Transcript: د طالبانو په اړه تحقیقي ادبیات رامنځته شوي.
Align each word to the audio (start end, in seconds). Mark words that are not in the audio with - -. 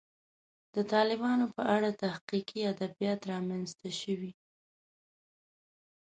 د 0.75 0.77
طالبانو 0.93 1.45
په 1.55 1.61
اړه 1.75 1.89
تحقیقي 2.03 2.61
ادبیات 2.73 3.21
رامنځته 3.33 3.89
شوي. 4.01 4.33